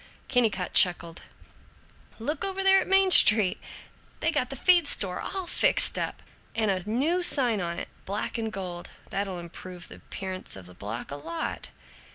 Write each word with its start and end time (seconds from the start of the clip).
Kennicott 0.27 0.73
chuckled, 0.73 1.21
"Look 2.17 2.43
over 2.43 2.63
there 2.63 2.81
on 2.81 2.89
Main 2.89 3.11
Street! 3.11 3.59
They 4.21 4.31
got 4.31 4.49
the 4.49 4.55
feed 4.55 4.87
store 4.87 5.21
all 5.21 5.45
fixed 5.45 5.99
up, 5.99 6.23
and 6.55 6.71
a 6.71 6.89
new 6.89 7.21
sign 7.21 7.61
on 7.61 7.77
it, 7.77 7.87
black 8.05 8.39
and 8.39 8.51
gold. 8.51 8.89
That'll 9.11 9.37
improve 9.37 9.89
the 9.89 9.97
appearance 9.97 10.55
of 10.55 10.65
the 10.65 10.73
block 10.73 11.11
a 11.11 11.17
lot." 11.17 11.69